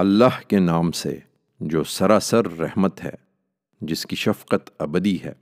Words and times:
اللہ 0.00 0.48
کے 0.48 0.58
نام 0.58 0.92
سے 0.92 1.18
جو 1.60 1.84
سراسر 1.84 2.46
رحمت 2.58 3.04
ہے، 3.04 3.10
جس 3.80 4.06
کی 4.06 4.16
شفقت 4.16 4.70
ابدی 4.78 5.18
ہے۔ 5.24 5.32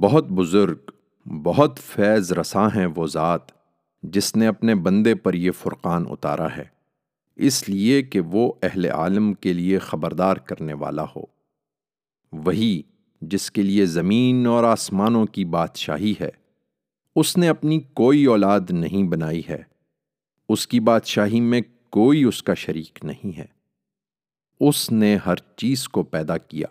بہت 0.00 0.26
بزرگ، 0.28 0.90
بہت 1.28 1.78
فیض 1.78 2.32
رساں 2.32 2.68
ہیں 2.76 2.86
وہ 2.96 3.06
ذات، 3.06 3.40
جس 4.02 4.36
نے 4.36 4.46
اپنے 4.46 4.74
بندے 4.74 5.14
پر 5.14 5.34
یہ 5.34 5.50
فرقان 5.50 6.04
اتارا 6.10 6.56
ہے۔ 6.56 6.64
اس 7.36 7.68
لیے 7.68 8.02
کہ 8.02 8.20
وہ 8.20 8.52
اہل 8.62 8.84
عالم 8.84 9.32
کے 9.32 9.52
لیے 9.52 9.78
خبردار 9.78 10.36
کرنے 10.36 10.72
والا 10.72 11.04
ہو۔ 11.16 11.22
وہی 12.32 12.82
جس 13.20 13.50
کے 13.50 13.62
لیے 13.62 13.86
زمین 13.86 14.46
اور 14.46 14.64
آسمانوں 14.64 15.26
کی 15.26 15.44
بادشاہی 15.44 16.14
ہے۔ 16.20 16.30
اس 17.16 17.36
نے 17.36 17.48
اپنی 17.48 17.80
کوئی 17.80 18.24
اولاد 18.24 18.60
نہیں 18.70 19.02
بنائی 19.02 19.42
ہے۔ 19.48 19.62
اس 20.48 20.66
کی 20.66 20.80
بادشاہی 20.80 21.40
میں 21.40 21.60
کوئی 21.90 22.24
اس 22.24 22.42
کا 22.42 22.54
شریک 22.54 22.98
نہیں 23.02 23.38
ہے۔ 23.38 23.46
اس 24.60 24.92
نے 24.92 25.16
ہر 25.26 25.34
چیز 25.56 25.88
کو 25.88 26.02
پیدا 26.02 26.38
کیا 26.38 26.66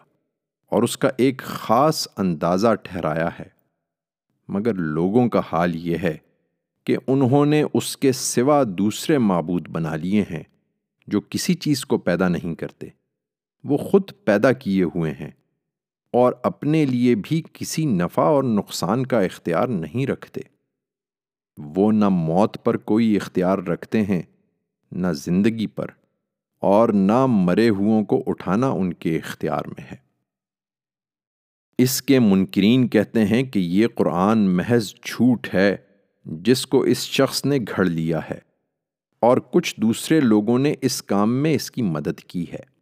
اور 0.65 0.83
اس 0.83 0.97
کا 0.97 1.09
ایک 1.17 1.37
خاص 1.37 2.07
اندازہ 2.17 2.67
ٹھہرایا 2.83 3.29
ہے۔ 3.39 3.47
مگر 4.47 4.73
لوگوں 4.73 5.29
کا 5.29 5.41
حال 5.51 5.75
یہ 5.75 5.97
ہے 6.03 6.17
کہ 6.83 6.97
انہوں 7.07 7.45
نے 7.45 7.63
اس 7.73 7.97
کے 7.97 8.11
سوا 8.11 8.63
دوسرے 8.67 9.17
معبود 9.17 9.67
بنا 9.67 9.95
لیے 9.95 10.21
ہیں 10.21 10.43
جو 11.07 11.21
کسی 11.21 11.53
چیز 11.53 11.85
کو 11.85 11.97
پیدا 11.97 12.27
نہیں 12.27 12.55
کرتے۔ 12.55 12.87
وہ 13.63 13.77
خود 13.77 14.11
پیدا 14.25 14.51
کیے 14.51 14.83
ہوئے 14.83 15.11
ہیں 15.11 15.31
اور 16.13 16.33
اپنے 16.43 16.85
لیے 16.85 17.15
بھی 17.15 17.43
کسی 17.53 17.85
نفع 17.85 18.21
اور 18.21 18.43
نقصان 18.43 19.05
کا 19.05 19.21
اختیار 19.21 19.67
نہیں 19.67 20.07
رکھتے۔ 20.07 20.41
وہ 21.57 21.91
نہ 21.91 22.09
موت 22.09 22.57
پر 22.63 22.77
کوئی 22.77 23.15
اختیار 23.15 23.57
رکھتے 23.57 24.03
ہیں 24.03 24.21
نہ 24.91 25.07
زندگی 25.07 25.67
پر 25.67 25.87
اور 26.59 26.89
نہ 26.89 27.25
مرے 27.25 27.69
ہوئوں 27.69 28.05
کو 28.05 28.23
اٹھانا 28.27 28.69
ان 28.69 28.93
کے 28.93 29.17
اختیار 29.17 29.61
میں 29.65 29.83
ہے۔ 29.91 29.95
اس 31.77 32.01
کے 32.01 32.19
منکرین 32.19 32.87
کہتے 32.87 33.25
ہیں 33.25 33.43
کہ 33.43 33.59
یہ 33.59 33.87
قرآن 33.95 34.37
محض 34.37 34.93
جھوٹ 35.03 35.47
ہے 35.53 35.77
جس 36.25 36.67
کو 36.67 36.81
اس 36.81 36.97
شخص 36.97 37.45
نے 37.45 37.57
گھڑ 37.57 37.85
لیا 37.85 38.19
ہے 38.29 38.39
اور 39.19 39.37
کچھ 39.37 39.75
دوسرے 39.81 40.19
لوگوں 40.19 40.59
نے 40.59 40.73
اس 40.81 41.03
کام 41.03 41.35
میں 41.43 41.55
اس 41.55 41.71
کی 41.71 41.81
مدد 41.81 42.19
کی 42.19 42.45
ہے۔ 42.53 42.79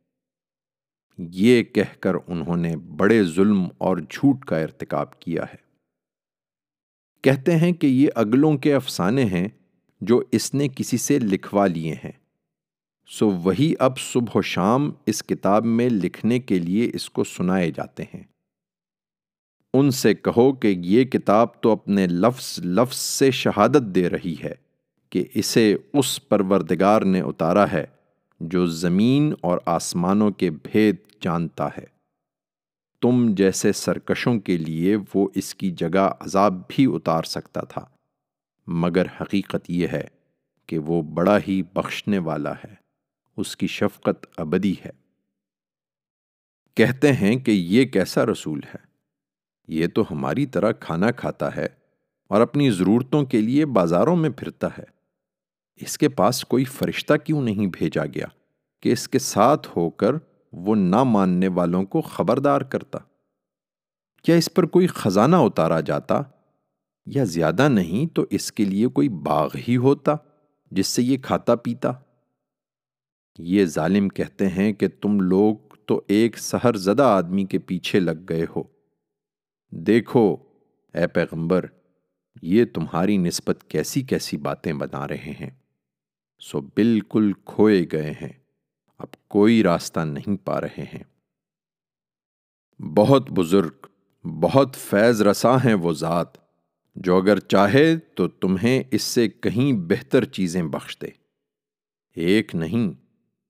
یہ 1.17 1.63
کہہ 1.63 1.99
کر 1.99 2.15
انہوں 2.27 2.57
نے 2.57 2.77
بڑے 2.77 3.23
ظلم 3.23 3.67
اور 3.77 3.97
جھوٹ 3.97 4.45
کا 4.45 4.59
ارتکاب 4.59 5.19
کیا 5.19 5.43
ہے۔ 5.43 5.67
کہتے 7.21 7.55
ہیں 7.55 7.71
کہ 7.71 7.87
یہ 7.87 8.09
اگلوں 8.15 8.57
کے 8.57 8.73
افسانے 8.73 9.25
ہیں 9.25 9.47
جو 10.01 10.21
اس 10.31 10.53
نے 10.53 10.67
کسی 10.75 10.97
سے 10.97 11.19
لکھوا 11.19 11.67
لیے 11.67 11.93
ہیں۔ 11.93 12.11
سو 13.07 13.31
وہی 13.31 13.73
اب 13.79 13.99
صبح 13.99 14.31
و 14.35 14.41
شام 14.41 14.91
اس 15.05 15.23
کتاب 15.23 15.65
میں 15.65 15.89
لکھنے 15.89 16.39
کے 16.39 16.59
لیے 16.59 16.91
اس 16.93 17.09
کو 17.09 17.23
سنائے 17.23 17.71
جاتے 17.71 18.03
ہیں۔ 18.03 18.23
ان 19.73 19.91
سے 19.91 20.13
کہو 20.13 20.53
کہ 20.53 20.67
یہ 20.67 21.03
کتاب 21.03 21.61
تو 21.61 21.71
اپنے 21.71 22.07
لفظ 22.07 22.59
لفظ 22.65 22.97
سے 22.97 23.31
شہادت 23.31 23.81
دے 23.81 24.09
رہی 24.09 24.35
ہے 24.43 24.53
کہ 25.09 25.25
اسے 25.33 25.75
اس 25.93 26.29
پروردگار 26.29 27.01
نے 27.01 27.21
اتارا 27.21 27.71
ہے 27.71 27.85
جو 28.39 28.65
زمین 28.65 29.33
اور 29.41 29.57
آسمانوں 29.65 30.31
کے 30.31 30.51
بھید 30.51 30.95
جانتا 31.21 31.67
ہے۔ 31.67 31.97
تم 33.01 33.33
جیسے 33.33 33.71
سرکشوں 33.71 34.39
کے 34.39 34.57
لیے 34.57 34.97
وہ 35.13 35.29
اس 35.35 35.55
کی 35.55 35.71
جگہ 35.71 36.09
عذاب 36.19 36.61
بھی 36.69 36.85
اتار 36.85 37.23
سکتا 37.23 37.61
تھا۔ 37.61 37.85
مگر 38.67 39.05
حقیقت 39.21 39.69
یہ 39.69 39.87
ہے 39.87 40.07
کہ 40.67 40.77
وہ 40.77 41.01
بڑا 41.01 41.37
ہی 41.47 41.63
بخشنے 41.63 42.17
والا 42.17 42.51
ہے، 42.51 42.75
اس 43.37 43.57
کی 43.57 43.67
شفقت 43.67 44.25
ابدی 44.37 44.75
ہے۔ 44.85 44.89
کہتے 46.75 47.13
ہیں 47.13 47.35
کہ 47.35 47.51
یہ 47.51 47.85
کیسا 47.85 48.25
رسول 48.25 48.59
ہے؟ 48.59 48.87
یہ 49.67 49.87
تو 49.87 50.03
ہماری 50.11 50.45
طرح 50.45 50.71
کھانا 50.71 51.11
کھاتا 51.11 51.55
ہے 51.55 51.67
اور 52.27 52.41
اپنی 52.41 52.71
ضرورتوں 52.71 53.25
کے 53.25 53.41
لیے 53.41 53.65
بازاروں 53.65 54.15
میں 54.15 54.29
پھرتا 54.29 54.67
ہے۔ 54.77 54.97
اس 55.75 55.97
کے 55.97 56.09
پاس 56.09 56.45
کوئی 56.45 56.63
فرشتہ 56.63 57.13
کیوں 57.13 57.41
نہیں 57.41 57.67
بھیجا 57.67 58.05
گیا 58.05 58.27
کہ 58.81 58.91
اس 58.91 59.09
کے 59.09 59.19
ساتھ 59.19 59.67
ہو 59.77 59.89
کر 59.89 60.11
وہ 60.51 60.75
نہ 60.75 61.03
ماننے 61.03 61.47
والوں 61.47 61.83
کو 61.83 62.01
خبردار 62.01 62.61
کرتا؟ 62.61 62.99
کیا 64.23 64.35
اس 64.35 64.53
پر 64.53 64.63
کوئی 64.63 64.87
خزانہ 64.87 65.35
اتارا 65.35 65.79
جاتا؟ 65.79 66.21
یا 67.07 67.23
زیادہ 67.23 67.67
نہیں 67.69 68.15
تو 68.15 68.25
اس 68.29 68.51
کے 68.51 68.65
لیے 68.65 68.87
کوئی 68.87 69.09
باغ 69.09 69.49
ہی 69.67 69.77
ہوتا 69.77 70.15
جس 70.71 70.87
سے 70.87 71.03
یہ 71.03 71.17
کھاتا 71.17 71.55
پیتا۔ 71.55 71.91
یہ 73.37 73.65
ظالم 73.65 74.09
کہتے 74.09 74.47
ہیں 74.47 74.73
کہ 74.73 74.87
تم 75.01 75.19
لوگ 75.19 75.55
تو 75.85 76.01
ایک 76.07 76.37
سہر 76.37 76.75
زدہ 76.75 77.03
آدمی 77.03 77.43
کے 77.43 77.59
پیچھے 77.59 77.99
لگ 77.99 78.11
گئے 78.29 78.45
ہو۔ 78.55 78.63
دیکھو، 79.71 80.35
اے 80.93 81.07
پیغمبر، 81.07 81.65
یہ 82.41 82.65
تمہاری 82.65 83.17
نسبت 83.17 83.65
کیسی 83.67 84.01
کیسی 84.01 84.37
باتیں 84.37 84.73
بنا 84.73 85.07
رہے 85.07 85.33
ہیں۔ 85.39 85.49
سو 86.39 86.61
بالکل 86.61 87.31
کھوئے 87.45 87.85
گئے 87.91 88.11
ہیں۔ 88.11 88.33
اب 88.97 89.27
کوئی 89.27 89.63
راستہ 89.63 89.99
نہیں 89.99 90.45
پا 90.45 90.61
رہے 90.61 90.85
ہیں۔ 90.93 91.03
بہت 92.81 93.31
بزرگ، 93.31 93.87
بہت 94.27 94.75
فیض 94.75 95.21
رساں 95.21 95.57
ہیں 95.65 95.73
وہ 95.73 95.93
ذات۔ 95.93 96.46
جو 96.97 97.17
اگر 97.17 97.39
چاہے 97.39 97.97
تو 97.97 98.27
تمہیں 98.27 98.83
اس 98.91 99.01
سے 99.01 99.29
کہیں 99.29 99.73
بہتر 99.73 100.25
چیزیں 100.25 100.63
بخش 100.63 100.97
دے 101.01 101.07
ایک 102.15 102.55
نہیں، 102.55 102.91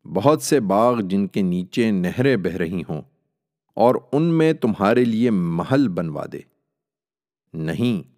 بہت 0.07 0.41
سے 0.41 0.59
باغ 0.59 1.01
جن 1.01 1.27
کے 1.27 1.41
نیچے 1.41 1.91
نہریں 1.91 2.37
بہ 2.37 2.49
رہی 2.49 2.81
ہوں 2.89 3.01
اور 3.73 3.95
ان 4.11 4.23
میں 4.23 4.53
تمہارے 4.53 5.05
لیے 5.05 5.29
محل 5.29 5.87
بنوا 5.87 6.25
دے۔ 6.33 6.39
نہیں، 7.53 8.09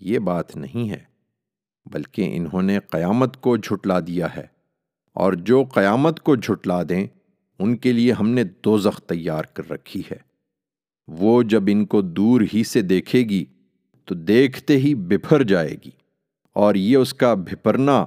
یہ 0.00 0.18
بات 0.18 0.56
نہیں 0.56 0.90
ہے، 0.90 1.04
بلکہ 1.86 2.36
انہوں 2.36 2.62
نے 2.62 2.78
قیامت 2.90 3.40
کو 3.40 3.56
جھٹلا 3.56 4.00
دیا 4.00 4.36
ہے۔ 4.36 4.46
اور 5.12 5.32
جو 5.32 5.64
قیامت 5.64 6.20
کو 6.20 6.36
جھٹلا 6.36 6.82
دیں، 6.88 7.06
ان 7.58 7.76
کے 7.76 7.92
لیے 7.92 8.12
ہم 8.12 8.28
نے 8.28 8.44
دو 8.44 8.90
تیار 8.90 9.42
کر 9.42 9.70
رکھی 9.70 10.00
ہے۔ 10.00 10.16
وہ 11.08 11.42
جب 11.42 11.62
ان 11.68 11.86
کو 11.86 12.00
دور 12.00 12.40
ہی 12.54 12.64
سے 12.64 12.82
دیکھے 12.82 13.18
گی 13.18 13.44
تو 14.06 14.14
دیکھتے 14.14 14.76
ہی 14.76 14.94
بپھر 14.94 15.42
جائے 15.42 15.74
گی 15.84 15.90
اور 16.52 16.74
یہ 16.74 16.96
اس 16.96 17.14
کا 17.14 17.34
بھپرنا 17.34 18.06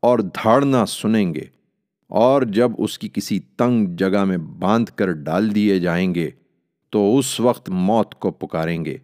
اور 0.00 0.18
دھاڑنا 0.18 0.86
سنیں 0.86 1.34
گے 1.34 1.44
اور 2.08 2.42
جب 2.42 2.70
اس 2.78 2.98
کی 2.98 3.08
کسی 3.12 3.40
تنگ 3.40 3.96
جگہ 3.96 4.24
میں 4.24 4.36
باندھ 4.36 4.90
کر 4.96 5.12
ڈال 5.12 5.54
دیے 5.54 5.80
جائیں 5.80 6.14
گے 6.14 6.30
تو 6.90 7.18
اس 7.18 7.40
وقت 7.40 7.68
موت 7.68 8.14
کو 8.14 8.30
پکاریں 8.30 8.84
گے۔ 8.84 8.96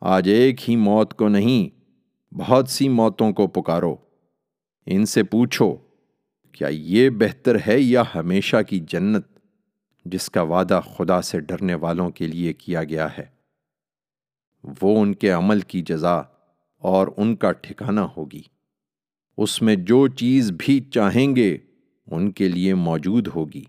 آج 0.00 0.28
ایک 0.28 0.70
ہی 0.70 0.76
موت 0.76 1.14
کو 1.14 1.28
نہیں، 1.28 1.80
بہت 2.34 2.68
سی 2.68 2.88
موتوں 2.88 3.32
کو 3.32 3.46
پکارو۔ 3.46 3.96
ان 4.86 5.04
سے 5.04 5.22
پوچھو، 5.22 5.76
کیا 6.52 6.68
یہ 6.68 7.10
بہتر 7.10 7.56
ہے 7.66 7.80
یا 7.80 8.02
ہمیشہ 8.14 8.56
کی 8.68 8.80
جنت 8.88 9.26
جس 10.04 10.30
کا 10.30 10.42
وعدہ 10.42 10.80
خدا 10.96 11.22
سے 11.22 11.40
ڈرنے 11.40 11.74
والوں 11.74 12.10
کے 12.10 12.26
لیے 12.26 12.52
کیا 12.52 12.84
گیا 12.84 13.08
ہے؟ 13.18 13.39
وہ 14.82 15.02
ان 15.02 15.14
کے 15.14 15.30
عمل 15.30 15.60
کی 15.60 15.82
جزا 15.82 16.20
اور 16.78 17.08
ان 17.16 17.36
کا 17.36 17.52
ٹھکانہ 17.52 18.00
ہوگی۔ 18.00 18.42
اس 19.38 19.62
میں 19.62 19.76
جو 19.76 20.08
چیز 20.08 20.52
بھی 20.58 20.80
چاہیں 20.80 21.36
گے، 21.36 21.58
ان 22.06 22.32
کے 22.32 22.48
لیے 22.48 22.74
موجود 22.74 23.28
ہوگی۔ 23.28 23.64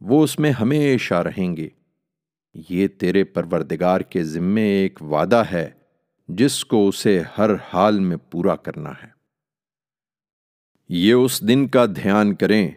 وہ 0.00 0.24
اس 0.24 0.38
میں 0.38 0.50
ہمیشہ 0.50 1.14
رہیں 1.14 1.56
گے۔ 1.56 1.68
یہ 2.70 2.88
تیرے 2.88 3.24
پروردگار 3.24 4.00
کے 4.00 4.24
ذمے 4.24 4.62
ایک 4.62 5.02
وعدہ 5.02 5.42
ہے، 5.52 5.70
جس 6.28 6.64
کو 6.64 6.88
اسے 6.88 7.22
ہر 7.38 7.50
حال 7.72 8.00
میں 8.00 8.16
پورا 8.16 8.56
کرنا 8.56 8.90
ہے۔ 8.90 9.08
یہ 10.88 11.12
اس 11.12 11.48
دن 11.48 11.68
کا 11.68 11.86
دھیان 11.86 12.34
کریں 12.34 12.70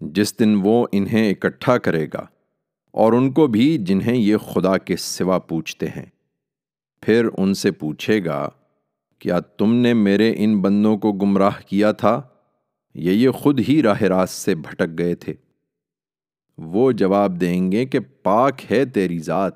جس 0.00 0.38
دن 0.38 0.60
وہ 0.62 0.86
انہیں 0.92 1.30
اکٹھا 1.30 1.78
کرے 1.78 2.06
گا 2.14 2.26
اور 2.90 3.12
ان 3.12 3.32
کو 3.32 3.46
بھی 3.46 3.78
جنہیں 3.78 4.16
یہ 4.16 4.36
خدا 4.36 4.78
کے 4.78 4.96
سوا 4.96 5.38
پوچھتے 5.38 5.88
ہیں۔ 5.88 6.06
پھر 7.04 7.28
ان 7.38 7.54
سے 7.54 7.70
پوچھے 7.70 8.24
گا، 8.24 8.48
کیا 9.18 9.40
تم 9.40 9.74
نے 9.74 9.94
میرے 9.94 10.34
ان 10.36 10.62
بندوں 10.62 10.96
کو 10.96 11.12
گمراہ 11.12 11.60
کیا 11.66 11.92
تھا؟ 11.92 12.22
یا 12.94 13.12
یہ 13.12 13.30
خود 13.30 13.60
ہی 13.68 13.82
راہ 13.82 14.02
راست 14.02 14.34
سے 14.34 14.54
بھٹک 14.54 14.98
گئے 14.98 15.14
تھے۔ 15.14 15.34
وہ 16.58 16.92
جواب 16.92 17.40
دیں 17.40 17.72
گے 17.72 17.84
کہ 17.84 17.98
پاک 18.22 18.72
ہے 18.72 18.84
تیری 18.84 19.18
ذات۔ 19.18 19.52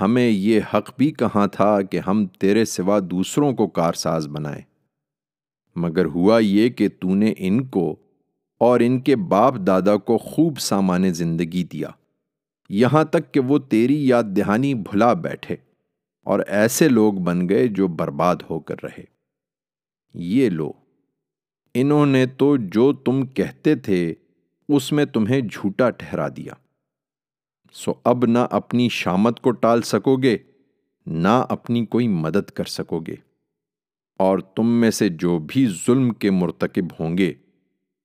ہمیں 0.00 0.28
یہ 0.28 0.60
حق 0.74 0.90
بھی 0.98 1.10
کہاں 1.10 1.46
تھا 1.46 1.82
کہ 1.82 2.00
ہم 2.06 2.26
تیرے 2.26 2.64
سوا 2.64 2.98
دوسروں 3.10 3.52
کو 3.52 3.66
کارساز 3.66 4.28
بنائیں۔ 4.28 4.62
مگر 5.76 6.04
ہوا 6.04 6.38
یہ 6.38 6.68
کہ 6.68 6.88
تو 7.00 7.14
نے 7.14 7.34
ان 7.36 7.64
کو 7.64 7.96
اور 8.58 8.80
ان 8.80 9.00
کے 9.00 9.16
باپ 9.16 9.54
دادا 9.66 9.96
کو 9.96 10.18
خوب 10.18 10.58
سامان 10.58 11.12
زندگی 11.12 11.64
دیا۔ 11.64 11.88
یہاں 12.68 13.04
تک 13.04 13.34
کہ 13.34 13.40
وہ 13.40 13.58
تیری 13.58 14.08
یاد 14.08 14.24
دہانی 14.24 14.74
بھلا 14.74 15.12
بیٹھے۔ 15.12 15.56
اور 16.24 16.40
ایسے 16.46 16.88
لوگ 16.88 17.12
بن 17.12 17.48
گئے 17.48 17.68
جو 17.68 17.88
برباد 17.88 18.36
ہو 18.50 18.60
کر 18.60 18.74
رہے۔ 18.82 19.04
یہ 20.14 20.50
لو، 20.50 20.72
انہوں 21.74 22.06
نے 22.06 22.26
تو 22.26 22.56
جو 22.56 22.92
تم 22.92 23.26
کہتے 23.26 23.74
تھے، 23.74 24.14
اس 24.68 24.92
میں 24.92 25.04
تمہیں 25.04 25.40
جھوٹا 25.40 25.90
ٹھہرا 25.90 26.28
دیا۔ 26.28 26.52
سو 27.72 27.92
اب 28.04 28.26
نہ 28.26 28.38
اپنی 28.50 28.88
شامت 28.88 29.40
کو 29.40 29.50
ٹال 29.50 29.82
سکو 29.82 30.16
گے، 30.16 30.38
نہ 31.06 31.44
اپنی 31.48 31.86
کوئی 31.86 32.08
مدد 32.08 32.50
کر 32.50 32.64
سکو 32.64 33.00
گے۔ 33.00 33.14
اور 34.18 34.38
تم 34.38 34.80
میں 34.80 34.90
سے 34.90 35.08
جو 35.08 35.38
بھی 35.38 35.66
ظلم 35.86 36.12
کے 36.12 36.30
مرتکب 36.30 36.92
ہوں 37.00 37.18
گے، 37.18 37.32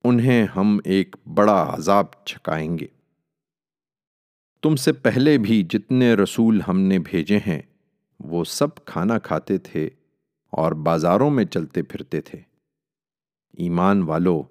انہیں 0.04 0.46
ہم 0.56 0.80
ایک 0.86 1.16
بڑا 1.34 1.76
عذاب 1.78 2.26
چھکائیں 2.26 2.80
گے۔ 2.80 2.88
تم 4.62 4.76
سے 4.76 4.94
پہلے 4.94 5.38
بھی 5.38 5.64
جتنے 5.64 6.14
رسول 6.14 6.62
ہم 6.68 6.80
نے 6.80 7.00
بھیجے 7.00 7.38
ہیں 7.38 7.62
وہ 8.20 8.44
سب 8.44 8.86
کھانا 8.86 9.20
کھاتے 9.20 9.58
تھے 9.58 9.90
اور 10.50 10.72
بازاروں 10.72 11.30
میں 11.30 11.46
چلتے 11.46 11.84
پھرتے 11.84 12.22
تھے۔ 12.22 12.40
ایمان 13.58 14.02
والو، 14.02 14.44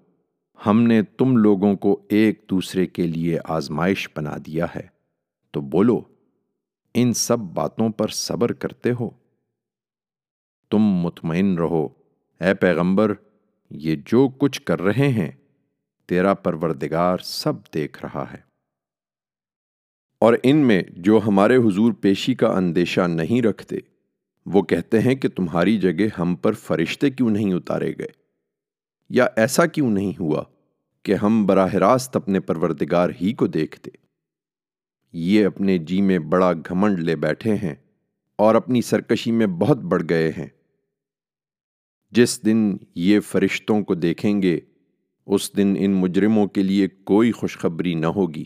ہم 0.67 0.83
نے 0.83 1.03
تم 1.03 1.37
لوگوں 1.37 1.77
کو 1.77 2.03
ایک 2.09 2.45
دوسرے 2.51 2.87
کے 2.87 3.07
لیے 3.07 3.39
آزمائش 3.45 4.09
بنا 4.17 4.37
دیا 4.47 4.67
ہے۔ 4.77 4.99
تو 5.51 5.61
بولو، 5.61 6.03
ان 6.95 7.13
سب 7.13 7.39
باتوں 7.39 7.91
پر 7.91 8.09
صبر 8.09 8.53
کرتے 8.53 8.91
ہو۔ 9.01 9.11
تم 10.71 10.79
مطمئن 10.79 11.59
رہو، 11.59 11.89
اے 12.41 12.55
پیغمبر، 12.55 13.13
یہ 13.71 13.97
جو 14.07 14.29
کچھ 14.29 14.63
کر 14.63 14.83
رہے 14.83 15.09
ہیں، 15.09 15.31
تیرا 16.07 16.35
پروردگار 16.35 17.19
سب 17.19 17.53
دیکھ 17.75 18.05
رہا 18.05 18.25
ہے۔ 18.33 18.48
اور 20.21 20.35
ان 20.43 20.57
میں 20.57 20.83
جو 20.91 21.21
ہمارے 21.27 21.57
حضور 21.57 21.93
پیشی 21.93 22.35
کا 22.35 22.47
اندیشہ 22.47 23.01
نہیں 23.01 23.43
رکھتے، 23.43 23.77
وہ 24.47 24.63
کہتے 24.63 25.01
ہیں 25.01 25.15
کہ 25.15 25.29
تمہاری 25.29 25.79
جگہ 25.79 26.21
ہم 26.21 26.37
پر 26.37 26.53
فرشتے 26.53 27.11
کیوں 27.11 27.31
نہیں 27.31 27.55
اتارے 27.55 27.93
گئے؟ 27.99 28.07
یا 29.11 29.27
ایسا 29.37 29.67
کیوں 29.67 29.91
نہیں 29.91 30.13
ہوا 30.21 30.45
کہ 31.03 31.15
ہم 31.15 31.47
براہ 31.47 31.75
راست 31.75 32.17
اپنے 32.17 32.41
پروردگار 32.41 33.11
ہی 33.21 33.33
کو 33.33 33.47
دیکھتے؟ 33.47 33.91
یہ 35.13 35.47
اپنے 35.47 35.79
جی 35.79 36.03
میں 36.03 36.19
بڑا 36.19 36.53
گھمنڈ 36.53 36.99
لے 36.99 37.17
بیٹھے 37.17 37.55
ہیں 37.55 37.75
اور 38.37 38.55
اپنی 38.55 38.83
سرکشی 38.83 39.33
میں 39.33 39.47
بہت 39.47 39.79
بڑھ 39.79 40.03
گئے 40.11 40.33
ہیں۔ 40.39 40.47
جس 42.11 42.45
دن 42.45 42.77
یہ 42.95 43.21
فرشتوں 43.21 43.83
کو 43.83 43.95
دیکھیں 43.95 44.43
گے، 44.43 44.61
اس 45.27 45.57
دن 45.57 45.75
ان 45.79 45.91
مجرموں 45.91 46.47
کے 46.47 46.63
لیے 46.63 46.89
کوئی 46.89 47.33
خوشخبری 47.33 47.95
نہ 47.95 48.07
ہوگی۔ 48.07 48.45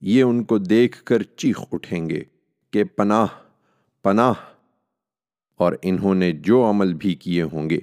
یہ 0.00 0.22
ان 0.22 0.44
کو 0.44 0.58
دیکھ 0.58 1.04
کر 1.04 1.22
چیخ 1.22 1.60
اٹھیں 1.72 2.10
گے 2.10 2.22
کہ 2.70 2.84
پناہ 2.84 3.26
پناہ۔ 4.02 4.32
اور 5.54 5.72
انہوں 5.82 6.14
نے 6.14 6.32
جو 6.32 6.70
عمل 6.70 6.94
بھی 6.94 7.14
کیے 7.14 7.42
ہوں 7.42 7.70
گے، 7.70 7.78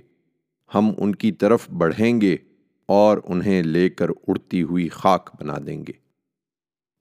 ہم 0.75 0.91
ان 0.97 1.15
کی 1.15 1.31
طرف 1.31 1.69
بڑھیں 1.69 2.21
گے 2.21 2.37
اور 2.85 3.17
انہیں 3.23 3.63
لے 3.63 3.89
کر 3.89 4.09
اڑتی 4.27 4.63
ہوئی 4.63 4.89
خاک 4.89 5.41
بنا 5.41 5.55
دیں 5.67 5.85
گے۔ 5.87 5.91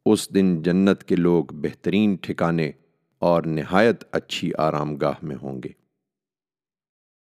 اس 0.07 0.35
دن 0.35 0.63
جنت 0.63 1.05
کے 1.05 1.17
لوگ 1.17 1.45
بہترین 1.51 2.17
ٹھکانے 2.17 2.73
اور 3.19 3.43
نہایت 3.43 4.05
اچھی 4.13 4.51
آرام 4.59 4.97
گاہ 4.97 5.15
میں 5.23 5.37
ہوں 5.43 5.61
گے۔ 5.65 5.69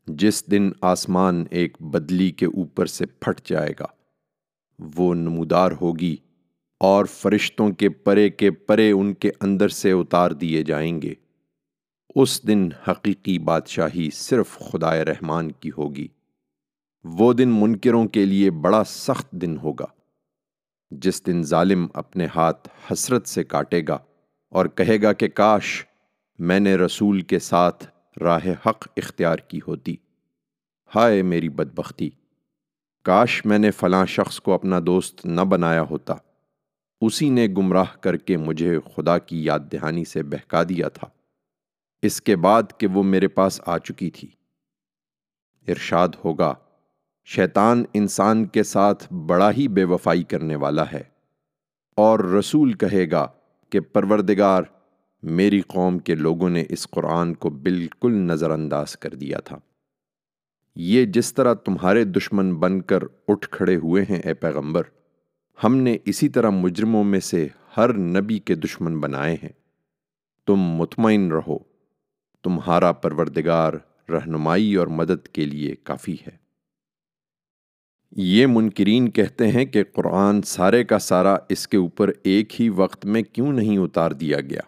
جس 0.07 0.51
دن 0.51 0.71
آسمان 0.81 1.45
ایک 1.51 1.83
بدلی 1.83 2.31
کے 2.31 2.47
اوپر 2.47 2.87
سے 2.87 3.07
پھٹ 3.07 3.41
جائے 3.45 3.73
گا، 3.81 3.87
وہ 4.95 5.15
نمودار 5.15 5.73
ہوگی 5.81 6.17
اور 6.81 7.05
فرشتوں 7.05 7.71
کے 7.71 7.89
پرے 7.89 8.31
کے 8.31 8.51
پرے 8.51 8.91
ان 8.91 9.15
کے 9.15 9.31
اندر 9.41 9.69
سے 9.69 9.93
اتار 9.93 10.31
دیے 10.31 10.63
جائیں 10.63 11.03
گے۔ 11.03 11.15
اس 12.15 12.47
دن 12.47 12.69
حقیقی 12.89 13.39
بادشاہی 13.39 14.11
صرف 14.13 14.59
خدا 14.59 15.05
رحمان 15.05 15.53
کی 15.53 15.71
ہوگی۔ 15.79 16.09
وہ 17.05 17.33
دن 17.33 17.49
منکروں 17.49 18.07
کے 18.07 18.25
لیے 18.25 18.51
بڑا 18.51 18.85
سخت 18.85 19.31
دن 19.31 19.57
ہوگا۔ 19.59 19.85
جس 20.91 21.27
دن 21.27 21.43
ظالم 21.43 21.87
اپنے 21.95 22.27
ہاتھ 22.37 22.69
حسرت 22.93 23.29
سے 23.29 23.45
کاٹے 23.45 23.83
گا 23.89 23.99
اور 24.51 24.67
کہے 24.67 25.03
گا 25.03 25.13
کہ 25.13 25.29
کاش 25.29 25.87
میں 26.39 26.61
نے 26.61 26.77
رسول 26.77 27.21
کے 27.21 27.39
ساتھ 27.39 27.87
راہ 28.23 28.47
حق 28.67 28.89
اختیار 28.97 29.37
کی 29.37 29.61
ہوتی۔ 29.69 29.97
ہائے 30.95 31.23
میری 31.23 31.49
بدبختی، 31.49 32.11
کاش 33.05 33.47
میں 33.47 33.59
نے 33.59 33.71
فلاں 33.71 34.07
شخص 34.07 34.41
کو 34.41 34.53
اپنا 34.53 34.81
دوست 34.87 35.27
نہ 35.27 35.41
بنایا 35.41 35.83
ہوتا۔ 35.83 36.15
اسی 37.01 37.31
نے 37.31 37.49
گمراہ 37.59 37.97
کر 38.01 38.17
کے 38.17 38.37
مجھے 38.37 38.79
خدا 38.97 39.19
کی 39.19 39.45
یاد 39.45 39.61
دہانی 39.73 40.05
سے 40.05 40.23
بہکا 40.23 40.63
دیا 40.63 40.89
تھا۔ 40.89 41.09
اس 42.03 42.23
کے 42.23 42.37
بعد 42.37 42.63
کہ 42.79 42.87
وہ 42.87 43.03
میرے 43.03 43.29
پاس 43.29 43.61
آ 43.67 43.79
چکی 43.79 44.11
تھی۔ 44.11 44.29
ارشاد 45.69 46.09
ہوگا، 46.25 46.55
شیطان 47.25 47.85
انسان 47.95 48.47
کے 48.47 48.63
ساتھ 48.63 49.13
بڑا 49.13 49.51
ہی 49.51 49.69
بے 49.69 49.85
وفائی 49.85 50.23
کرنے 50.23 50.57
والا 50.57 50.85
ہے۔ 50.93 51.03
اور 51.97 52.19
رسول 52.19 52.73
کہے 52.73 53.11
گا 53.11 53.29
کہ 53.71 53.81
پروردگار، 53.81 54.63
میری 55.23 55.61
قوم 55.61 55.99
کے 55.99 56.15
لوگوں 56.15 56.51
نے 56.51 56.65
اس 56.69 56.89
قرآن 56.91 57.35
کو 57.35 57.51
بالکل 57.51 58.13
نظر 58.13 58.51
انداز 58.51 58.97
کر 58.97 59.11
دیا 59.11 59.41
تھا۔ 59.41 59.59
یہ 60.77 61.05
جس 61.05 61.35
طرح 61.35 61.55
تمہارے 61.55 62.05
دشمن 62.05 62.57
بن 62.57 62.81
کر 62.81 62.99
اٹھ 63.29 63.49
کھڑے 63.51 63.77
ہوئے 63.77 64.05
ہیں، 64.11 64.19
اے 64.19 64.35
پیغمبر 64.35 64.83
ہم 65.65 65.77
نے 65.77 65.97
اسی 66.05 66.29
طرح 66.29 66.51
مجرموں 66.51 67.05
میں 67.05 67.21
سے 67.21 67.49
ہر 67.77 67.93
نبی 67.93 68.39
کے 68.39 68.55
دشمن 68.55 69.01
بنائے 69.01 69.37
ہیں۔ 69.43 69.53
تم 70.47 70.57
مطمئن 70.57 71.33
رہو، 71.33 71.59
تمہارا 72.43 72.93
پروردگار 72.93 73.73
رہنمائی 74.09 74.75
اور 74.75 74.87
مدد 74.87 75.29
کے 75.29 75.45
لیے 75.45 75.75
کافی 75.75 76.15
ہے۔ 76.15 76.37
یہ 78.17 78.47
منکرین 78.47 79.11
کہتے 79.11 79.49
ہیں 79.49 79.65
کہ 79.65 79.85
قرآن 79.85 80.43
سارے 80.43 80.85
کا 80.85 80.99
سارا 80.99 81.37
اس 81.49 81.69
کے 81.69 81.77
اوپر 81.77 82.11
ایک 82.23 82.61
ہی 82.61 82.69
وقت 82.69 83.07
میں 83.07 83.23
کیوں 83.23 83.53
نہیں 83.53 83.79
اتار 83.79 84.11
دیا 84.11 84.41
گیا؟ 84.41 84.63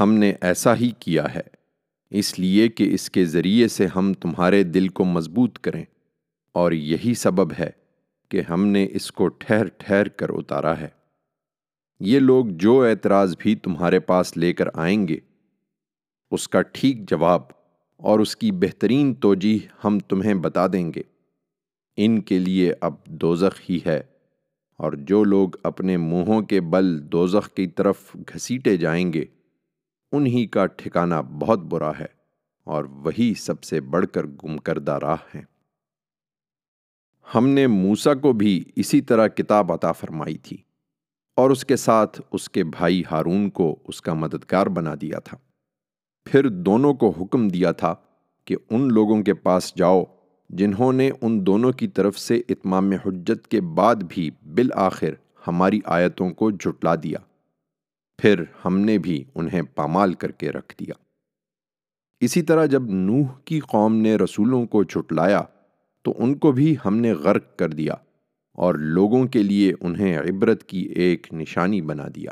ہم 0.00 0.14
نے 0.14 0.34
ایسا 0.40 0.76
ہی 0.76 0.90
کیا 0.98 1.34
ہے، 1.34 1.42
اس 2.10 2.38
لیے 2.38 2.68
کہ 2.68 2.94
اس 2.94 3.10
کے 3.10 3.24
ذریعے 3.24 3.68
سے 3.68 3.86
ہم 3.96 4.12
تمہارے 4.14 4.62
دل 4.62 4.88
کو 4.88 5.04
مضبوط 5.04 5.58
کریں۔ 5.58 5.84
اور 6.48 6.72
یہی 6.72 7.14
سبب 7.14 7.52
ہے 7.52 7.87
کہ 8.30 8.42
ہم 8.48 8.66
نے 8.66 8.86
اس 8.90 9.12
کو 9.12 9.28
ٹھہر 9.28 9.66
ٹھہر 9.66 10.08
کر 10.08 10.28
اتارا 10.30 10.78
ہے۔ 10.80 10.88
یہ 12.00 12.18
لوگ 12.18 12.46
جو 12.46 12.82
اعتراض 12.82 13.36
بھی 13.38 13.54
تمہارے 13.54 14.00
پاس 14.00 14.36
لے 14.36 14.52
کر 14.52 14.68
آئیں 14.74 15.08
گے، 15.08 15.16
اس 16.30 16.48
کا 16.48 16.62
ٹھیک 16.62 17.10
جواب 17.10 17.42
اور 17.96 18.20
اس 18.20 18.36
کی 18.36 18.50
بہترین 18.50 19.14
توجہ 19.14 19.86
ہم 19.86 19.98
تمہیں 19.98 20.34
بتا 20.34 20.66
دیں 20.66 20.92
گے۔ 20.96 21.02
ان 21.96 22.20
کے 22.20 22.38
لیے 22.38 22.74
اب 22.80 22.94
دوزخ 23.06 23.60
ہی 23.70 23.78
ہے 23.86 24.00
اور 24.76 24.92
جو 24.92 25.24
لوگ 25.24 25.48
اپنے 25.62 25.96
منہوں 25.96 26.42
کے 26.42 26.60
بل 26.60 27.12
دوزخ 27.12 27.54
کی 27.54 27.66
طرف 27.66 28.16
گھسیٹے 28.28 28.76
جائیں 28.76 29.12
گے، 29.12 29.24
انہی 30.12 30.46
کا 30.46 30.66
ٹھکانہ 30.66 31.14
بہت 31.38 31.58
برا 31.58 31.90
ہے 31.98 32.06
اور 32.64 32.84
وہی 32.84 33.34
سب 33.34 33.62
سے 33.62 33.80
بڑھ 33.80 34.06
کر 34.12 34.26
گم 34.26 34.58
کردہ 34.58 34.92
راہ 34.92 35.16
ہیں۔ 35.34 35.42
ہم 37.34 37.48
نے 37.48 37.66
موسا 37.66 38.14
کو 38.14 38.32
بھی 38.32 38.64
اسی 38.76 39.00
طرح 39.00 39.26
کتاب 39.26 39.72
عطا 39.72 39.92
فرمائی 39.92 40.38
تھی 40.38 40.56
اور 41.36 41.50
اس 41.50 41.64
کے 41.64 41.76
ساتھ 41.76 42.20
اس 42.32 42.50
کے 42.50 42.64
بھائی 42.64 43.02
ہارون 43.10 43.50
کو 43.50 43.76
اس 43.88 44.02
کا 44.02 44.14
مددگار 44.14 44.66
بنا 44.66 44.94
دیا 45.00 45.18
تھا۔ 45.18 45.36
پھر 46.24 46.48
دونوں 46.48 46.94
کو 46.94 47.10
حکم 47.10 47.48
دیا 47.48 47.72
تھا 47.72 47.94
کہ 48.44 48.56
ان 48.70 48.88
لوگوں 48.92 49.22
کے 49.22 49.34
پاس 49.34 49.76
جاؤ 49.76 50.04
جنہوں 50.50 50.92
نے 50.92 51.10
ان 51.22 51.46
دونوں 51.46 51.72
کی 51.72 51.88
طرف 51.88 52.18
سے 52.18 52.42
اتمام 52.48 52.92
حجت 52.92 53.48
کے 53.48 53.60
بعد 53.60 53.96
بھی 54.08 54.30
بالآخر 54.54 55.10
ہماری 55.46 55.80
آیتوں 55.84 56.30
کو 56.30 56.50
جھٹلا 56.50 56.94
دیا۔ 56.94 57.18
پھر 58.18 58.42
ہم 58.64 58.78
نے 58.78 58.98
بھی 58.98 59.24
انہیں 59.34 59.62
پامال 59.74 60.14
کر 60.14 60.30
کے 60.30 60.52
رکھ 60.52 60.74
دیا۔ 60.80 60.94
اسی 62.20 62.42
طرح 62.42 62.66
جب 62.66 62.82
نوح 62.82 63.26
کی 63.44 63.60
قوم 63.60 63.94
نے 63.94 64.16
رسولوں 64.16 64.66
کو 64.66 64.84
چھٹلایا 64.84 65.42
تو 66.02 66.14
ان 66.18 66.34
کو 66.34 66.52
بھی 66.52 66.76
ہم 66.84 66.96
نے 66.96 67.12
غرق 67.12 67.56
کر 67.56 67.68
دیا 67.68 67.94
اور 68.52 68.74
لوگوں 68.74 69.26
کے 69.26 69.42
لیے 69.42 69.72
انہیں 69.80 70.18
عبرت 70.18 70.64
کی 70.64 70.78
ایک 70.78 71.34
نشانی 71.34 71.80
بنا 71.80 72.08
دیا۔ 72.14 72.30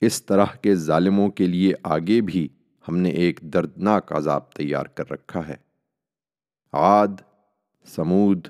اس 0.00 0.24
طرح 0.24 0.44
کے 0.44 0.74
ظالموں 0.74 1.28
کے 1.28 1.46
لیے 1.46 1.72
آگے 1.82 2.20
بھی 2.20 2.48
ہم 2.88 2.96
نے 2.96 3.08
ایک 3.08 3.40
دردناک 3.42 4.12
عذاب 4.12 4.52
تیار 4.52 4.84
کر 4.84 5.10
رکھا 5.10 5.48
ہے۔ 5.48 5.56
عاد، 6.72 7.08
سمود، 7.86 8.46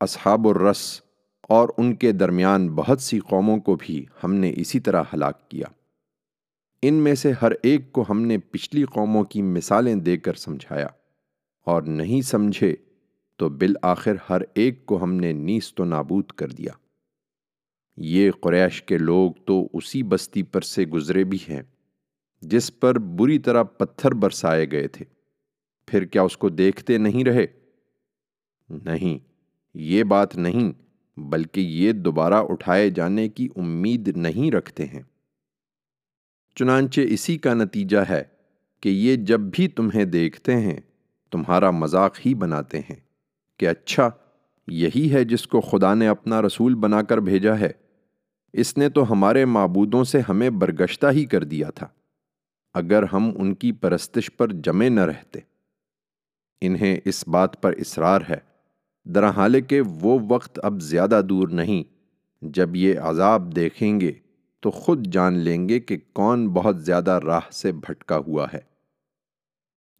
اصحاب 0.00 0.48
الرس 0.48 1.00
اور 1.42 1.68
ان 1.78 1.94
کے 1.94 2.12
درمیان 2.12 2.68
بہت 2.68 3.00
سی 3.00 3.18
قوموں 3.18 3.58
کو 3.58 3.76
بھی 3.80 4.06
ہم 4.24 4.34
نے 4.34 4.52
اسی 4.56 4.80
طرح 4.80 5.02
ہلاک 5.14 5.50
کیا۔ 5.50 5.66
ان 6.82 6.94
میں 6.94 7.14
سے 7.14 7.32
ہر 7.42 7.52
ایک 7.62 7.92
کو 7.92 8.04
ہم 8.10 8.22
نے 8.22 8.38
پچھلی 8.38 8.84
قوموں 8.84 9.24
کی 9.24 9.42
مثالیں 9.42 9.94
دے 9.94 10.16
کر 10.16 10.34
سمجھایا 10.34 10.86
اور 11.64 11.82
نہیں 11.82 12.22
سمجھے 12.22 12.76
تو 13.36 13.48
بالآخر 13.48 14.16
ہر 14.30 14.40
ایک 14.54 14.86
کو 14.86 15.02
ہم 15.02 15.14
نے 15.14 15.32
نیس 15.32 15.74
تو 15.74 15.84
نابود 15.84 16.26
کر 16.26 16.48
دیا۔ 16.48 16.72
یہ 17.96 18.30
قریش 18.30 18.82
کے 18.82 18.98
لوگ 18.98 19.32
تو 19.46 19.68
اسی 19.72 20.02
بستی 20.02 20.42
پر 20.42 20.60
سے 20.60 20.84
گزرے 20.84 21.24
بھی 21.24 21.38
ہیں، 21.48 21.62
جس 22.42 22.80
پر 22.80 22.98
بری 22.98 23.38
طرح 23.38 23.62
پتھر 23.62 24.14
برسائے 24.14 24.70
گئے 24.70 24.88
تھے۔ 24.88 25.04
پھر 25.86 26.04
کیا 26.04 26.22
اس 26.22 26.36
کو 26.36 26.48
دیکھتے 26.48 26.98
نہیں 26.98 27.24
رہے؟ 27.24 27.46
نہیں، 28.68 29.18
یہ 29.74 30.04
بات 30.04 30.36
نہیں، 30.36 30.72
بلکہ 31.16 31.60
یہ 31.60 31.92
دوبارہ 31.92 32.34
اٹھائے 32.34 32.90
جانے 32.90 33.28
کی 33.28 33.48
امید 33.56 34.08
نہیں 34.16 34.50
رکھتے 34.50 34.86
ہیں۔ 34.86 35.02
چنانچہ 36.54 37.00
اسی 37.00 37.38
کا 37.38 37.54
نتیجہ 37.54 37.98
ہے 38.08 38.22
کہ 38.80 38.88
یہ 38.88 39.16
جب 39.16 39.40
بھی 39.40 39.68
تمہیں 39.68 40.04
دیکھتے 40.04 40.56
ہیں، 40.56 40.80
تمہارا 41.30 41.70
مذاق 41.70 42.16
ہی 42.26 42.34
بناتے 42.34 42.80
ہیں۔ 42.80 43.05
کہ 43.56 43.68
اچھا 43.68 44.10
یہی 44.68 45.12
ہے 45.12 45.24
جس 45.24 45.46
کو 45.46 45.60
خدا 45.60 45.94
نے 45.94 46.08
اپنا 46.08 46.42
رسول 46.42 46.74
بنا 46.74 47.02
کر 47.02 47.18
بھیجا 47.18 47.58
ہے۔ 47.58 47.70
اس 48.52 48.78
نے 48.78 48.88
تو 48.88 49.12
ہمارے 49.12 49.44
معبودوں 49.44 50.04
سے 50.04 50.20
ہمیں 50.28 50.50
برگشتہ 50.50 51.06
ہی 51.12 51.24
کر 51.24 51.44
دیا 51.44 51.70
تھا۔ 51.70 51.86
اگر 52.74 53.02
ہم 53.02 53.32
ان 53.36 53.54
کی 53.54 53.72
پرستش 53.72 54.30
پر 54.36 54.52
جمے 54.52 54.88
نہ 54.88 55.00
رہتے۔ 55.00 55.40
انہیں 56.60 56.96
اس 57.04 57.28
بات 57.28 57.62
پر 57.62 57.72
اصرار 57.72 58.20
ہے۔ 58.28 58.38
درحال 59.04 59.60
کہ 59.60 59.80
وہ 59.80 60.18
وقت 60.28 60.60
اب 60.62 60.80
زیادہ 60.80 61.20
دور 61.28 61.48
نہیں۔ 61.48 61.96
جب 62.42 62.76
یہ 62.76 62.98
عذاب 62.98 63.56
دیکھیں 63.56 64.00
گے 64.00 64.12
تو 64.60 64.70
خود 64.70 65.06
جان 65.06 65.38
لیں 65.38 65.68
گے 65.68 65.80
کہ 65.80 65.96
کون 66.12 66.48
بہت 66.48 66.82
زیادہ 66.84 67.20
راہ 67.24 67.50
سے 67.52 67.72
بھٹکا 67.72 68.18
ہوا 68.18 68.46
ہے۔ 68.54 68.60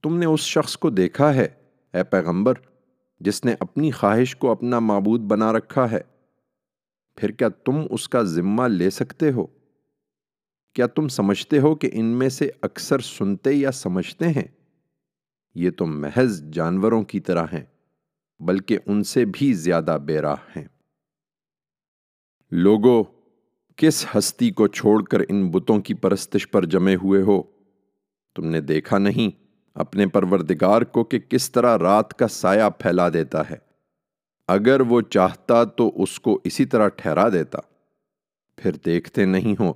تم 0.03 0.17
نے 0.17 0.27
اس 0.27 0.41
شخص 0.41 0.77
کو 0.77 0.91
دیکھا 0.91 1.35
ہے، 1.35 1.49
اے 1.95 2.05
پیغمبر! 2.05 2.55
جس 3.21 3.45
نے 3.45 3.55
اپنی 3.61 3.91
خواہش 3.91 4.37
کو 4.37 4.51
اپنا 4.51 4.79
معبود 4.79 5.21
بنا 5.21 5.53
رکھا 5.53 5.91
ہے۔ 5.91 6.01
پھر 7.17 7.31
کیا 7.31 7.49
تم 7.49 7.87
اس 7.91 8.09
کا 8.09 8.23
ذمہ 8.23 8.63
لے 8.63 8.91
سکتے 8.91 9.33
ہو؟ 9.33 9.47
کیا 10.75 10.87
تم 10.87 11.09
سمجھتے 11.09 11.59
ہو 11.59 11.75
کہ 11.75 11.91
ان 11.93 12.05
میں 12.05 12.29
سے 12.29 12.51
اکثر 12.63 12.99
سنتے 12.99 13.53
یا 13.53 13.73
سمجھتے 13.73 14.29
ہیں؟ 14.29 14.49
یہ 15.55 15.71
تو 15.71 15.87
محض 15.87 16.43
جانوروں 16.43 17.03
کی 17.03 17.21
طرح 17.21 17.47
ہیں، 17.53 17.65
بلکہ 18.41 18.79
ان 18.87 19.03
سے 19.03 19.25
بھی 19.25 19.53
زیادہ 19.53 19.99
بے 20.05 20.21
راہ 20.21 20.37
ہیں۔ 20.57 20.65
لوگوں 22.51 23.05
کس 23.77 24.07
ہستی 24.19 24.51
کو 24.51 24.67
چھوڑ 24.67 25.05
کر 25.05 25.19
ان 25.29 25.51
بتوں 25.51 25.81
کی 25.81 25.95
پرستش 25.95 26.51
پر 26.51 26.65
جمے 26.65 26.95
ہوئے 26.95 27.23
ہو؟ 27.23 27.43
تم 28.35 28.47
نے 28.47 28.61
دیکھا 28.61 28.99
نہیں۔ 28.99 29.46
اپنے 29.77 30.07
پروردگار 30.07 30.83
کو 30.83 31.05
کہ 31.05 31.19
کس 31.19 31.51
طرح 31.51 31.79
رات 31.79 32.15
کا 32.15 32.29
سایہ 32.29 32.71
پھیلا 32.79 33.09
دیتا 33.09 33.51
ہے۔ 33.51 33.57
اگر 34.49 34.81
وہ 34.81 35.01
چاہتا 35.01 35.65
تو 35.65 36.03
اس 36.03 36.21
کو 36.21 36.41
اسی 36.45 36.65
طرح 36.65 36.89
ٹھہرا 36.89 37.29
دیتا۔ 37.29 37.59
پھر 38.57 38.71
دیکھتے 38.87 39.25
نہیں 39.25 39.61
ہو 39.61 39.73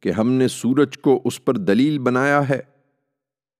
کہ 0.00 0.10
ہم 0.10 0.30
نے 0.32 0.48
سورج 0.48 0.98
کو 0.98 1.22
اس 1.24 1.44
پر 1.44 1.56
دلیل 1.56 1.98
بنایا 1.98 2.48
ہے۔ 2.48 2.60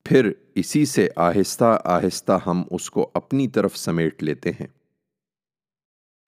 پھر 0.05 0.33
اسی 0.55 0.85
سے 0.85 1.09
آہستہ 1.16 1.81
آہستہ 1.85 2.38
ہم 2.47 2.62
اس 2.71 2.90
کو 2.90 3.11
اپنی 3.14 3.49
طرف 3.49 3.76
سمیٹ 3.76 4.23
لیتے 4.23 4.50
ہیں۔ 4.50 4.66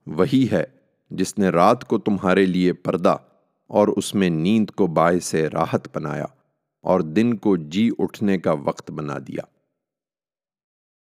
وہی 0.06 0.48
ہے 0.52 0.64
جس 1.10 1.38
نے 1.38 1.48
رات 1.48 1.84
کو 1.84 1.98
تمہارے 1.98 2.46
لیے 2.46 2.72
پردہ 2.72 3.16
اور 3.66 3.88
اس 3.88 4.14
میں 4.14 4.30
نیند 4.30 4.70
کو 4.70 4.86
باعث 4.86 5.34
راحت 5.34 5.96
بنایا۔ 5.96 6.26
اور 6.88 7.00
دن 7.00 7.36
کو 7.36 7.56
جی 7.56 7.90
اٹھنے 7.98 8.38
کا 8.38 8.52
وقت 8.52 8.90
بنا 8.90 9.18
دیا۔ 9.18 9.42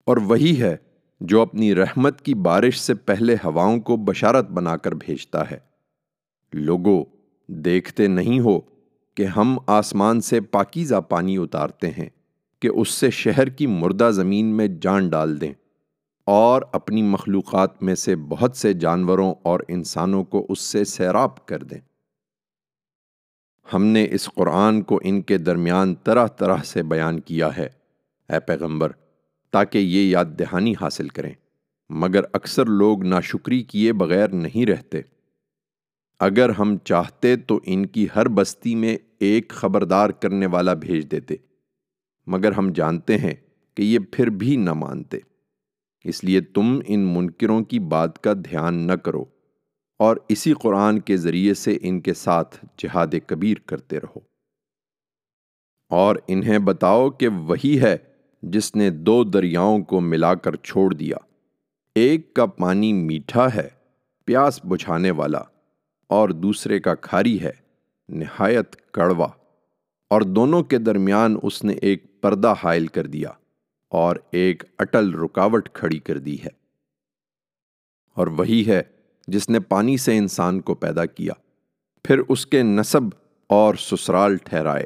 اور 0.06 0.18
وہی 0.18 0.62
ہے 0.62 0.78
جو 1.22 1.42
اپنی 1.42 1.76
رحمت 1.76 2.22
کی 2.22 2.34
بارش 2.34 2.80
سے 2.80 2.94
پہلے 2.94 3.36
ہواؤں 3.44 3.80
کو 3.80 3.98
بشارت 3.98 4.50
بنا 4.50 4.78
کر 4.78 4.92
بھیجتا 4.92 5.52
ہے۔ 5.52 5.58
لوگوں 6.54 7.04
دیکھتے 7.48 8.08
نہیں 8.08 8.40
ہو 8.40 8.60
کہ 9.16 9.26
ہم 9.26 9.58
آسمان 9.68 10.22
سے 10.22 10.42
پاکیزہ 10.42 10.96
پانی 10.96 11.38
اتارتے 11.38 11.90
ہیں 11.90 12.10
کہ 12.62 12.68
اس 12.68 12.90
سے 12.90 13.10
شہر 13.10 13.50
کی 13.50 13.68
مردہ 13.68 14.10
زمین 14.14 14.46
میں 14.46 14.68
جان 14.68 15.10
ڈال 15.10 15.42
دیں۔ 15.42 15.54
اور 16.26 16.62
اپنی 16.72 17.02
مخلوقات 17.02 17.84
میں 17.84 17.96
سے 17.96 18.16
بہت 18.16 18.56
سے 18.56 18.74
جانوروں 18.74 19.34
اور 19.44 19.60
انسانوں 19.68 20.24
کو 20.24 20.46
اس 20.50 20.60
سے 20.60 20.84
سیراب 20.84 21.46
کر 21.46 21.64
دیں۔ 21.64 21.80
ہم 23.74 23.86
نے 23.86 24.08
اس 24.12 24.30
قرآن 24.36 24.82
کو 24.82 25.00
ان 25.04 25.22
کے 25.22 25.38
درمیان 25.38 25.96
طرح 25.96 26.28
طرح 26.28 26.58
سے 26.66 26.84
بیان 26.84 27.20
کیا 27.20 27.58
ہے۔ 27.58 27.70
اے 28.30 28.40
پیغمبر، 28.40 28.92
تاکہ 29.52 29.78
یہ 29.78 30.10
یاد 30.10 30.26
دہانی 30.26 30.74
حاصل 30.82 31.08
کریں۔ 31.08 31.34
مگر 31.90 32.22
اکثر 32.34 32.66
لوگ 32.66 33.04
ناشکری 33.04 33.64
کیے 33.64 33.94
بغیر 33.94 34.28
نہیں 34.28 34.66
رہتے۔ 34.66 35.02
اگر 36.20 36.50
ہم 36.50 36.78
چاہتے 36.78 37.36
تو 37.36 37.60
ان 37.64 37.86
کی 37.86 38.08
ہر 38.16 38.28
بستی 38.28 38.76
میں 38.76 38.98
ایک 39.20 39.50
خبردار 39.50 40.10
کرنے 40.10 40.46
والا 40.46 40.74
بھیج 40.74 41.12
دیتے۔ 41.12 41.36
مگر 42.28 42.52
ہم 42.52 42.70
جانتے 42.70 43.18
ہیں 43.18 43.34
کہ 43.76 43.82
یہ 43.84 44.00
پھر 44.12 44.30
بھی 44.30 44.56
نہ 44.56 44.74
مانتے۔ 44.74 45.18
اس 46.04 46.24
لیے 46.24 46.42
تم 46.42 46.80
ان 46.88 47.14
منکروں 47.14 47.64
کی 47.64 47.80
بات 47.80 48.24
کا 48.24 48.34
دھیان 48.34 48.88
نہ 48.88 48.94
کرو۔ 48.94 49.26
اور 50.04 50.18
اسی 50.30 50.54
قرآن 50.54 51.00
کے 51.00 51.18
ذریعے 51.18 51.54
سے 51.54 51.78
ان 51.82 52.02
کے 52.02 52.14
ساتھ 52.14 52.66
جہاد 52.78 53.08
کبیر 53.28 53.58
کرتے 53.66 54.00
رہو۔ 54.00 54.20
اور 55.90 56.16
انہیں 56.28 56.60
بتاؤ 56.60 57.10
کہ 57.10 57.28
وہی 57.28 57.82
ہے 57.82 57.98
جس 58.42 58.76
نے 58.76 58.90
دو 58.90 59.24
دریاؤں 59.24 59.80
کو 59.80 60.02
ملا 60.02 60.36
کر 60.36 60.56
چھوڑ 60.56 60.94
دیا۔ 60.94 61.18
ایک 61.96 62.34
کا 62.34 62.46
پانی 62.46 62.94
میٹھا 62.94 63.54
ہے، 63.56 63.70
پیاس 64.26 64.66
بجھانے 64.66 65.12
والا، 65.12 65.42
اور 66.08 66.30
دوسرے 66.30 66.80
کا 66.80 66.96
کھاری 66.96 67.42
ہے، 67.42 67.52
نہایت 68.10 68.92
کڑوا۔ 68.92 69.28
اور 70.10 70.22
دونوں 70.22 70.64
کے 70.64 70.78
درمیان 70.78 71.38
اس 71.44 71.64
نے 71.64 71.74
ایک 71.74 72.22
پردہ 72.22 72.54
حائل 72.64 72.88
کر 72.88 73.08
دیا، 73.08 73.30
اور 73.90 74.16
ایک 74.32 74.64
اٹل 74.78 75.14
رکاوٹ 75.14 75.70
کھڑی 75.74 76.00
کر 76.00 76.18
دی 76.18 76.36
ہے۔ 76.36 76.50
اور 78.14 78.28
وہی 78.28 78.68
ہے 78.68 78.84
جس 79.28 79.50
نے 79.50 79.60
پانی 79.60 79.98
سے 79.98 80.18
انسان 80.18 80.62
کو 80.62 80.76
پیدا 80.76 81.06
کیا، 81.06 81.34
پھر 82.04 82.20
اس 82.30 82.46
کے 82.46 82.64
نصب 82.64 83.02
اور 83.48 83.76
سسرال 83.76 84.38
ٹھہرائے۔ 84.38 84.86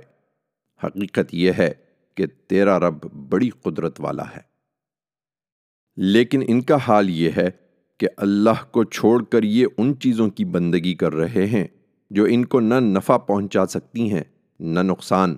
حقیقت 0.84 1.34
یہ 1.34 1.52
ہے 1.58 1.74
کہ 2.16 2.26
تیرا 2.48 2.80
رب 2.80 3.14
بڑی 3.30 3.50
قدرت 3.50 4.00
والا 4.00 4.24
ہے۔ 4.24 4.42
لیکن 5.98 6.44
ان 6.48 6.62
کا 6.62 6.78
حال 6.88 7.10
یہ 7.10 7.30
ہے 7.38 7.48
کہ 7.98 8.08
اللہ 8.18 8.72
کو 8.72 8.84
چھوڑ 8.84 9.24
کر 9.24 9.44
یہ 9.44 9.68
ان 9.78 10.00
چیزوں 10.00 10.30
کی 10.30 10.46
بندگی 10.46 10.94
کر 10.94 11.14
رہے 11.14 11.46
ہیں 11.46 11.68
جو 12.10 12.26
ان 12.30 12.46
کو 12.46 12.60
نہ 12.60 12.74
نفع 12.74 13.18
پہنچا 13.18 13.66
سکتی 13.66 14.14
ہیں، 14.14 14.24
نہ 14.60 14.80
نقصان۔ 14.80 15.36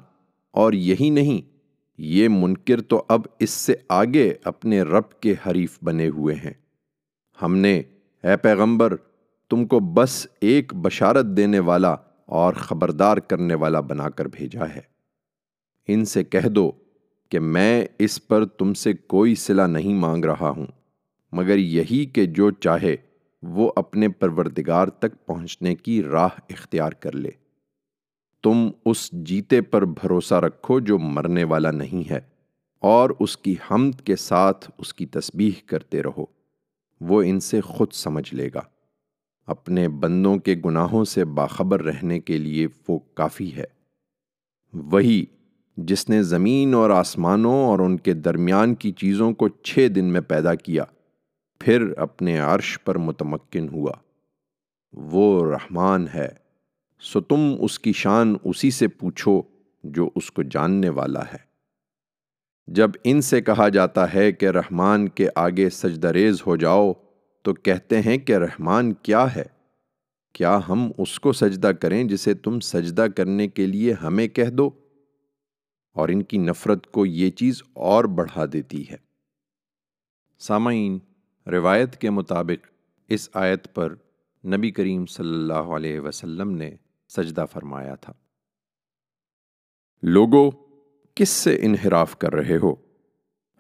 اور 0.51 0.74
یہی 0.74 1.10
نہیں، 1.10 1.58
یہ 1.98 2.27
منکر 2.32 2.82
تو 2.82 3.03
اب 3.08 3.22
اس 3.39 3.50
سے 3.50 3.74
آگے 3.89 4.34
اپنے 4.44 4.82
رب 4.82 5.20
کے 5.20 5.36
حریف 5.48 5.79
بنے 5.84 6.08
ہوئے 6.08 6.36
ہیں۔ 6.36 6.53
ہم 7.41 7.56
نے 7.56 7.82
اے 8.24 8.36
پیغمبر، 8.38 8.96
تم 9.52 9.66
کو 9.66 9.80
بس 9.80 10.26
ایک 10.42 10.74
بشارت 10.76 11.26
دینے 11.38 11.60
والا 11.60 11.92
اور 12.30 12.54
خبردار 12.54 13.18
کرنے 13.18 13.56
والا 13.56 13.80
بنا 13.82 14.10
کر 14.10 14.28
بھیجا 14.28 14.66
ہے۔ 14.76 14.82
ان 15.90 16.04
سے 16.06 16.24
کہہ 16.24 16.48
دو 16.48 16.72
کہ 17.32 17.40
میں 17.40 17.86
اس 18.00 18.28
پر 18.28 18.46
تم 18.48 18.74
سے 18.74 18.94
کوئی 18.94 19.36
صلہ 19.36 19.62
نہیں 19.68 19.94
مانگ 19.94 20.26
رہا 20.26 20.50
ہوں، 20.50 20.66
مگر 21.34 21.58
یہی 21.58 22.06
کہ 22.06 22.26
جو 22.26 22.50
چاہے 22.52 22.96
وہ 23.44 23.72
اپنے 23.76 24.10
پروردگار 24.10 24.88
تک 25.00 25.26
پہنچنے 25.26 25.76
کی 25.76 26.02
راہ 26.04 26.40
اختیار 26.50 26.92
کر 26.92 27.12
لے۔ 27.12 27.32
تم 28.44 28.70
اس 28.86 29.10
جیتے 29.26 29.62
پر 29.62 29.86
بھروسہ 29.94 30.36
رکھو 30.36 30.80
جو 30.80 30.98
مرنے 30.98 31.44
والا 31.44 31.72
نہیں 31.72 32.10
ہے، 32.10 32.20
اور 32.84 33.10
اس 33.20 33.38
کی 33.38 33.56
حمد 33.72 34.02
کے 34.02 34.16
ساتھ 34.16 34.70
اس 34.78 34.94
کی 34.94 35.06
تسبیح 35.06 35.62
کرتے 35.66 36.04
رہو۔ 36.04 36.26
وہ 37.01 37.24
ان 37.24 37.39
سے 37.39 37.62
خود 37.62 37.91
سمجھ 37.91 38.34
لے 38.34 38.50
گا۔ 38.56 38.62
اپنے 39.48 39.89
بندوں 39.89 40.38
کے 40.38 40.56
گناہوں 40.65 41.06
سے 41.06 41.25
باخبر 41.25 41.84
رہنے 41.84 42.20
کے 42.20 42.38
لیے 42.38 42.68
وہ 42.88 43.00
کافی 43.13 43.56
ہے۔ 43.56 43.65
وہی 44.74 45.25
جس 45.77 46.10
نے 46.10 46.24
زمین 46.24 46.74
اور 46.74 46.89
آسمانوں 46.89 47.65
اور 47.65 47.79
ان 47.79 47.98
کے 47.98 48.13
درمیان 48.13 48.75
کی 48.75 48.91
چیزوں 48.91 49.34
کو 49.34 49.50
چھ 49.50 49.88
دن 49.96 50.06
میں 50.06 50.22
پیدا 50.22 50.56
کیا، 50.56 50.84
پھر 51.60 51.94
اپنے 51.98 52.39
عرش 52.39 52.79
پر 52.84 52.98
متمکن 52.98 53.70
ہوا۔ 53.70 53.91
وہ 54.94 55.51
رحمان 55.51 56.08
ہے۔ 56.13 56.27
سو 57.00 57.22
تم 57.22 57.56
اس 57.60 57.79
کی 57.79 57.94
شان 57.94 58.36
اسی 58.44 58.72
سے 58.72 58.88
پوچھو 58.88 59.41
جو 59.84 60.10
اس 60.15 60.32
کو 60.32 60.44
جاننے 60.44 60.89
والا 60.89 61.22
ہے۔ 61.22 61.49
جب 62.72 62.90
ان 63.04 63.22
سے 63.22 63.42
کہا 63.42 63.70
جاتا 63.70 64.14
ہے 64.14 64.32
کہ 64.32 64.46
رحمان 64.46 65.10
کے 65.10 65.28
آگے 65.36 65.70
سجدریز 65.70 66.42
ہو 66.46 66.56
جاؤ، 66.56 66.94
تو 67.42 67.54
کہتے 67.54 68.02
ہیں 68.02 68.18
کہ 68.18 68.36
رحمان 68.36 68.94
کیا 68.94 69.36
ہے؟ 69.36 69.44
کیا 70.34 70.60
ہم 70.70 70.92
اس 70.98 71.20
کو 71.20 71.34
سجدہ 71.34 71.68
کریں 71.68 72.04
جسے 72.04 72.34
تم 72.34 72.60
سجدہ 72.60 73.06
کرنے 73.16 73.48
کے 73.48 73.66
لیے 73.66 73.94
ہمیں 73.94 74.28
کہہ 74.28 74.50
دو؟ 74.50 74.70
اور 75.94 76.10
ان 76.10 76.24
کی 76.24 76.38
نفرت 76.38 76.88
کو 76.88 77.06
یہ 77.06 77.30
چیز 77.30 77.64
اور 77.74 78.04
بڑھا 78.04 78.46
دیتی 78.54 78.90
ہے۔ 78.90 78.98
سامعین، 80.40 81.00
روایت 81.48 81.98
کے 81.98 82.10
مطابق 82.10 82.68
اس 83.08 83.30
آیت 83.34 83.76
پر 83.76 83.96
نبی 84.46 84.72
کریم 84.72 85.06
صلی 85.06 85.34
اللہ 85.34 85.54
علیہ 85.54 86.00
وسلم 86.00 86.52
نے 86.52 86.76
سجدہ 87.10 87.46
فرمایا 87.52 87.96
تھا۔ 87.96 88.14
لوگوں 90.04 90.52
کس 91.20 91.30
سے 91.30 91.58
انحراف 91.62 92.18
کر 92.18 92.34
رہے 92.34 92.58
ہو؟ 92.58 92.74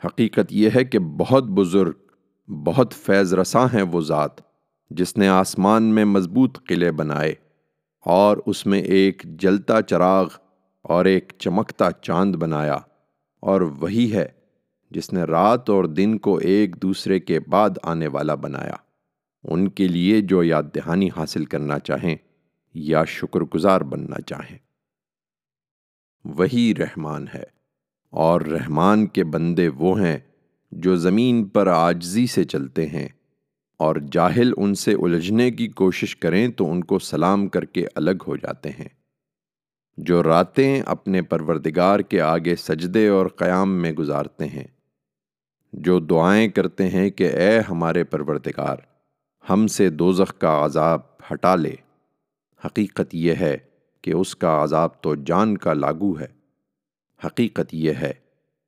حقیقت 0.03 0.51
یہ 0.51 0.69
ہے 0.75 0.83
کہ 0.83 0.99
بہت 0.99 1.43
بزرگ، 1.43 1.93
بہت 2.49 2.93
فیض 2.93 3.33
رساں 3.33 3.67
ہیں 3.73 3.81
وہ 3.81 4.01
ذات، 4.01 4.41
جس 4.91 5.17
نے 5.17 5.27
آسمان 5.27 5.83
میں 5.83 6.05
مضبوط 6.05 6.57
قلعے 6.67 6.91
بنائے 6.91 7.33
اور 8.05 8.37
اس 8.45 8.65
میں 8.65 8.79
ایک 8.79 9.23
جلتا 9.39 9.81
چراغ 9.81 10.27
اور 10.81 11.05
ایک 11.05 11.33
چمکتا 11.39 11.91
چاند 11.91 12.35
بنایا، 12.35 12.77
اور 13.43 13.61
وہی 13.61 14.11
ہے 14.13 14.27
جس 14.91 15.13
نے 15.13 15.23
رات 15.23 15.69
اور 15.69 15.83
دن 15.83 16.17
کو 16.17 16.37
ایک 16.37 16.81
دوسرے 16.81 17.19
کے 17.19 17.39
بعد 17.39 17.83
آنے 17.83 18.07
والا 18.07 18.35
بنایا۔ 18.35 18.75
ان 19.43 19.67
کے 19.69 19.87
لیے 19.87 20.21
جو 20.21 20.43
یاد 20.43 20.63
دہانی 20.75 21.09
حاصل 21.17 21.45
کرنا 21.45 21.79
چاہیں 21.79 22.15
یا 22.75 23.03
شکر 23.03 23.41
گزار 23.55 23.81
بننا 23.81 24.21
چاہیں۔ 24.21 24.57
وہی 26.25 26.73
رحمان 26.79 27.25
ہے۔ 27.33 27.43
اور 28.09 28.41
رحمان 28.41 29.07
کے 29.07 29.23
بندے 29.23 29.67
وہ 29.67 30.01
ہیں 30.01 30.17
جو 30.71 30.95
زمین 30.95 31.45
پر 31.45 31.67
آجزی 31.67 32.27
سے 32.27 32.43
چلتے 32.43 32.87
ہیں۔ 32.87 33.07
اور 33.77 33.95
جاہل 34.11 34.53
ان 34.57 34.75
سے 34.75 34.93
الجھنے 34.93 35.51
کی 35.51 35.67
کوشش 35.67 36.15
کریں 36.15 36.47
تو 36.47 36.71
ان 36.71 36.83
کو 36.83 36.99
سلام 36.99 37.47
کر 37.47 37.65
کے 37.65 37.85
الگ 37.95 38.23
ہو 38.27 38.35
جاتے 38.35 38.69
ہیں۔ 38.69 38.87
جو 39.97 40.23
راتیں 40.23 40.81
اپنے 40.85 41.21
پروردگار 41.21 41.99
کے 41.99 42.21
آگے 42.21 42.55
سجدے 42.55 43.07
اور 43.07 43.25
قیام 43.25 43.81
میں 43.81 43.91
گزارتے 43.91 44.45
ہیں۔ 44.45 44.67
جو 45.73 45.99
دعائیں 45.99 46.47
کرتے 46.47 46.89
ہیں 46.89 47.09
کہ 47.09 47.23
اے 47.23 47.59
ہمارے 47.59 48.03
پروردگار، 48.03 48.77
ہم 49.49 49.67
سے 49.67 49.89
دوزخ 49.89 50.37
کا 50.37 50.65
عذاب 50.65 50.99
ہٹا 51.31 51.55
لے۔ 51.55 51.73
حقیقت 52.65 53.15
یہ 53.15 53.33
ہے 53.39 53.57
کہ 54.01 54.11
اس 54.11 54.35
کا 54.35 54.63
عذاب 54.63 55.01
تو 55.01 55.15
جان 55.15 55.57
کا 55.57 55.73
لاگو 55.73 56.19
ہے۔ 56.19 56.27
حقیقت 57.25 57.73
یہ 57.73 57.93
ہے 57.93 58.13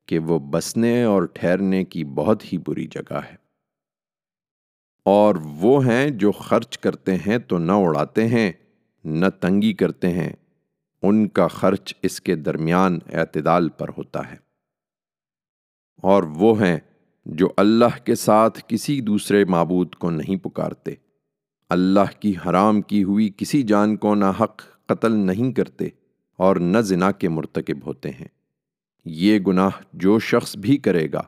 کہ 0.05 0.19
وہ 0.19 0.39
بسنے 0.39 1.03
اور 1.03 1.23
ٹھہرنے 1.23 1.83
کی 1.83 2.03
بہت 2.03 2.53
ہی 2.53 2.57
بری 2.57 2.87
جگہ 2.87 3.19
ہے۔ 3.31 3.35
اور 5.05 5.35
وہ 5.35 5.85
ہیں 5.85 6.09
جو 6.09 6.31
خرچ 6.31 6.77
کرتے 6.77 7.15
ہیں 7.15 7.37
تو 7.37 7.57
نہ 7.57 7.71
اڑاتے 7.71 8.27
ہیں، 8.27 8.51
نہ 9.05 9.25
تنگی 9.39 9.73
کرتے 9.73 10.09
ہیں۔ 10.09 10.33
ان 11.01 11.27
کا 11.27 11.47
خرچ 11.47 11.93
اس 12.01 12.21
کے 12.21 12.35
درمیان 12.35 12.99
اعتدال 13.13 13.69
پر 13.69 13.89
ہوتا 13.89 14.31
ہے۔ 14.31 14.35
اور 15.97 16.23
وہ 16.23 16.61
ہیں 16.61 16.79
جو 17.25 17.49
اللہ 17.57 18.05
کے 18.05 18.15
ساتھ 18.15 18.59
کسی 18.67 19.01
دوسرے 19.01 19.45
معبود 19.45 19.95
کو 19.95 20.09
نہیں 20.09 20.35
پکارتے۔ 20.35 20.91
اللہ 21.69 22.21
کی 22.21 22.33
حرام 22.45 22.81
کی 22.81 23.03
ہوئی 23.03 23.29
کسی 23.37 23.63
جان 23.63 23.95
کو 23.95 24.15
نہ 24.15 24.25
حق 24.25 24.61
قتل 24.91 25.11
نہیں 25.11 25.51
کرتے 25.51 25.87
اور 26.37 26.55
نہ 26.55 26.77
زنا 26.77 27.11
کے 27.11 27.29
مرتکب 27.29 27.85
ہوتے 27.85 28.09
ہیں۔ 28.09 28.27
یہ 29.05 29.39
گناہ 29.39 29.69
جو 29.93 30.19
شخص 30.19 30.57
بھی 30.57 30.77
کرے 30.77 31.11
گا، 31.13 31.21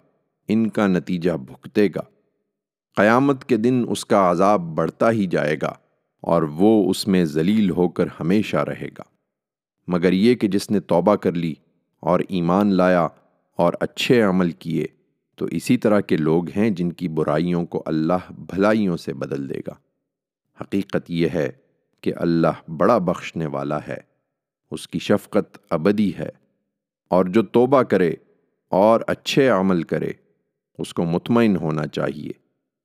ان 0.47 0.69
کا 0.69 0.87
نتیجہ 0.87 1.31
بھگتے 1.31 1.87
گا۔ 1.87 2.01
قیامت 2.95 3.45
کے 3.45 3.57
دن 3.57 3.83
اس 3.89 4.05
کا 4.05 4.31
عذاب 4.31 4.61
بڑھتا 4.61 5.11
ہی 5.11 5.25
جائے 5.25 5.55
گا 5.61 5.73
اور 6.21 6.41
وہ 6.41 6.89
اس 6.89 7.07
میں 7.07 7.25
ذلیل 7.25 7.69
ہو 7.69 7.89
کر 7.89 8.05
ہمیشہ 8.19 8.57
رہے 8.57 8.87
گا۔ 8.97 9.03
مگر 9.87 10.13
یہ 10.13 10.35
کہ 10.35 10.47
جس 10.47 10.71
نے 10.71 10.79
توبہ 10.79 11.15
کر 11.15 11.33
لی 11.33 11.53
اور 11.99 12.19
ایمان 12.29 12.73
لایا 12.73 13.07
اور 13.57 13.73
اچھے 13.79 14.21
عمل 14.21 14.51
کیے، 14.51 14.85
تو 15.35 15.45
اسی 15.45 15.77
طرح 15.77 15.99
کے 15.99 16.17
لوگ 16.17 16.43
ہیں 16.57 16.69
جن 16.69 16.91
کی 16.91 17.07
برائیوں 17.07 17.65
کو 17.65 17.83
اللہ 17.85 18.31
بھلائیوں 18.31 18.97
سے 18.97 19.13
بدل 19.13 19.49
دے 19.49 19.59
گا۔ 19.67 19.73
حقیقت 20.61 21.11
یہ 21.11 21.27
ہے 21.33 21.49
کہ 22.03 22.13
اللہ 22.15 22.71
بڑا 22.77 22.97
بخشنے 22.97 23.45
والا 23.45 23.79
ہے، 23.87 23.97
اس 24.71 24.87
کی 24.87 24.99
شفقت 24.99 25.57
ابدی 25.69 26.11
ہے۔ 26.19 26.29
اور 27.09 27.25
جو 27.25 27.43
توبہ 27.43 27.83
کرے 27.83 28.13
اور 28.69 29.01
اچھے 29.07 29.49
عمل 29.49 29.83
کرے، 29.83 30.11
اس 30.77 30.93
کو 30.93 31.03
مطمئن 31.03 31.55
ہونا 31.55 31.87
چاہیے۔ 31.87 32.31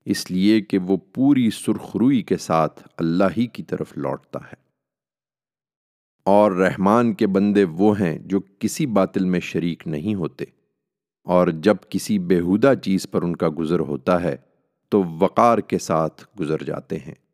اس 0.05 0.31
لیے 0.31 0.61
کہ 0.61 0.79
وہ 0.79 0.97
پوری 0.97 1.51
سرخروئی 1.51 2.23
کے 2.23 2.37
ساتھ 2.37 2.89
اللہ 2.99 3.25
ہی 3.37 3.47
کی 3.47 3.63
طرف 3.63 3.97
لوٹتا 3.97 4.39
ہے۔ 4.39 4.55
اور 6.25 6.53
رحمان 6.53 7.15
کے 7.15 7.27
بندے 7.27 7.65
وہ 7.65 8.01
ہیں 8.01 8.19
جو 8.19 8.41
کسی 8.59 8.87
باطل 8.87 9.25
میں 9.25 9.41
شریک 9.41 9.87
نہیں 9.87 10.15
ہوتے۔ 10.15 10.45
اور 11.25 11.49
جب 11.49 11.77
کسی 11.89 12.19
بےحودہ 12.19 12.73
چیز 12.83 13.11
پر 13.11 13.23
ان 13.23 13.37
کا 13.37 13.49
گزر 13.59 13.81
ہوتا 13.81 14.23
ہے، 14.23 14.37
تو 14.89 15.03
وقار 15.05 15.59
کے 15.59 15.79
ساتھ 15.79 16.25
گزر 16.41 16.63
جاتے 16.63 16.97
ہیں۔ 16.97 17.28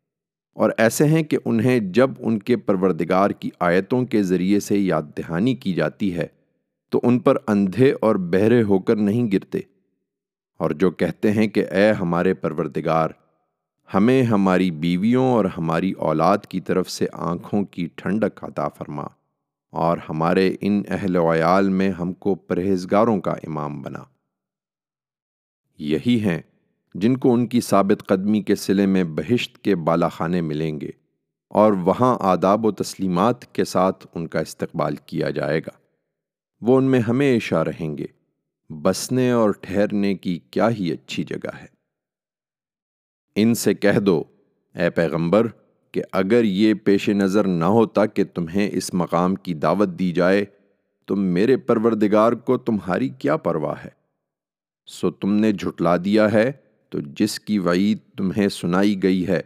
اور 0.57 0.71
ایسے 0.79 1.05
ہیں 1.05 1.23
کہ 1.23 1.39
انہیں 1.45 1.79
جب 1.95 2.11
ان 2.19 2.39
کے 2.39 2.57
پروردگار 2.57 3.31
کی 3.31 3.51
آیتوں 3.61 4.05
کے 4.05 4.23
ذریعے 4.23 4.61
سے 4.61 4.79
یاد 4.79 5.03
دہانی 5.19 5.55
کی 5.55 5.73
جاتی 5.73 6.15
ہے، 6.17 6.27
تو 6.93 7.01
ان 7.03 7.19
پر 7.19 7.37
اندھے 7.49 7.93
اور 8.01 8.17
بہرے 8.17 8.63
ہو 8.63 8.79
کر 8.79 8.97
نہیں 8.97 9.31
گرتے۔ 9.33 9.59
اور 10.61 10.71
جو 10.71 10.91
کہتے 10.91 11.31
ہیں 11.33 11.47
کہ 11.47 11.65
اے 11.71 11.91
ہمارے 11.93 12.35
پروردگار، 12.35 13.11
ہمیں 13.95 14.23
ہماری 14.23 14.71
بیویوں 14.71 15.25
اور 15.25 15.45
ہماری 15.45 15.93
اولاد 15.93 16.47
کی 16.49 16.61
طرف 16.61 16.91
سے 16.91 17.07
آنکھوں 17.13 17.65
کی 17.65 17.87
ٹھنڈک 17.95 18.45
عطا 18.45 18.69
فرما، 18.69 19.07
اور 19.73 19.99
ہمارے 20.09 20.51
ان 20.61 20.83
اہل 20.89 21.17
ویال 21.17 21.69
میں 21.69 21.91
ہم 21.91 22.13
کو 22.13 22.35
پرہیزگاروں 22.35 23.21
کا 23.21 23.33
امام 23.43 23.83
بنا۔ 23.83 24.03
یہی 25.79 26.21
ہیں 26.21 26.41
جن 26.95 27.17
کو 27.17 27.35
ان 27.35 27.47
کی 27.47 27.61
ثابت 27.61 28.07
قدمی 28.07 28.43
کے 28.43 28.55
سلے 28.55 28.87
میں 28.87 29.05
بہشت 29.05 29.59
کے 29.59 29.77
بالا 29.77 30.09
خانے 30.09 30.41
ملیں 30.41 30.81
گے 30.81 30.91
اور 31.51 31.73
وہاں 31.73 32.17
آداب 32.21 32.67
و 32.67 32.73
تسلیمات 32.73 33.55
کے 33.55 33.65
ساتھ 33.65 34.07
ان 34.15 34.27
کا 34.27 34.41
استقبال 34.41 34.97
کیا 34.97 35.31
جائے 35.31 35.59
گا۔ 35.59 35.71
وہ 36.61 36.79
ان 36.79 36.85
میں 36.85 37.01
ہمیشہ 37.01 37.55
رہیں 37.55 37.99
گے۔ 37.99 38.07
بسنے 38.83 39.31
اور 39.31 39.51
ٹھہرنے 39.61 40.15
کی 40.15 40.39
کیا 40.51 40.71
ہی 40.71 40.93
اچھی 40.93 41.25
جگہ 41.25 41.57
ہے۔ 41.61 41.67
ان 43.37 43.55
سے 43.55 43.75
کہہ 43.75 43.99
دو، 43.99 44.25
اے 44.75 44.91
پیغمبر، 44.91 45.47
کہ 45.93 46.03
اگر 46.13 46.45
یہ 46.45 46.75
پیش 46.75 47.09
نظر 47.09 47.47
نہ 47.47 47.65
ہوتا 47.65 48.07
کہ 48.07 48.25
تمہیں 48.25 48.71
اس 48.73 48.95
مقام 48.95 49.35
کی 49.35 49.55
دعوت 49.55 49.89
دی 49.89 50.13
جائے، 50.13 50.45
تو 51.05 51.17
میرے 51.17 51.57
پروردگار 51.57 52.33
کو 52.33 52.59
تمہاری 52.59 53.09
کیا 53.09 53.37
پرواہ 53.37 53.85
ہے؟ 53.85 53.91
سو 54.87 55.11
تم 55.11 55.33
نے 55.33 55.53
جھٹلا 55.53 55.97
دیا 55.97 56.33
ہے 56.33 56.53
تو 56.95 57.01
جس 57.17 57.41
کی 57.41 57.59
وعید 57.59 57.99
تمہیں 58.17 58.49
سنائی 58.49 59.03
گئی 59.03 59.29
ہے، 59.29 59.41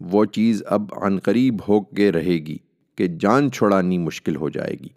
وہ 0.00 0.24
چیز 0.24 0.62
اب 0.66 0.82
عنقریب 1.02 1.56
ہو 1.68 1.80
کے 1.80 2.12
رہے 2.12 2.38
گی 2.46 2.56
کہ 2.96 3.06
جان 3.06 3.50
چھوڑانی 3.50 3.98
مشکل 3.98 4.36
ہو 4.36 4.48
جائے 4.48 4.74
گی۔ 4.74 4.88